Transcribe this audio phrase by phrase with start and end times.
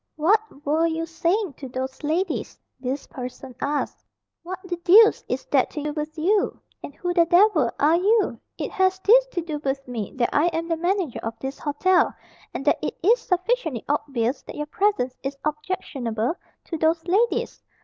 [0.15, 4.03] "What were you saying to those ladies?" this person asked.
[4.41, 6.59] "What the deuce is that to do with you?
[6.83, 10.47] And who the devil are you?" "It has this to do with me, that I
[10.47, 12.15] am the manager of this hotel,
[12.51, 16.33] and that it is sufficiently obvious that your presence is objectionable
[16.63, 17.61] to those ladies.